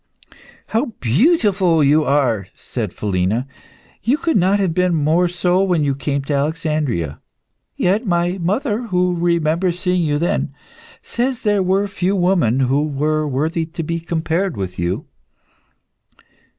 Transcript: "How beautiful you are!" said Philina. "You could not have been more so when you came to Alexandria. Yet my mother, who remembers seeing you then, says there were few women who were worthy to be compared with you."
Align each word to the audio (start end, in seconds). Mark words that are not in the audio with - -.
"How 0.69 0.85
beautiful 0.99 1.83
you 1.83 2.03
are!" 2.03 2.47
said 2.55 2.91
Philina. 2.91 3.45
"You 4.01 4.17
could 4.17 4.35
not 4.35 4.59
have 4.59 4.73
been 4.73 4.95
more 4.95 5.27
so 5.27 5.61
when 5.61 5.83
you 5.83 5.93
came 5.93 6.23
to 6.23 6.33
Alexandria. 6.33 7.21
Yet 7.77 8.07
my 8.07 8.39
mother, 8.41 8.87
who 8.87 9.15
remembers 9.15 9.77
seeing 9.77 10.01
you 10.01 10.17
then, 10.17 10.55
says 11.03 11.41
there 11.41 11.61
were 11.61 11.87
few 11.87 12.15
women 12.15 12.61
who 12.61 12.81
were 12.81 13.27
worthy 13.27 13.67
to 13.67 13.83
be 13.83 13.99
compared 13.99 14.57
with 14.57 14.79
you." 14.79 15.05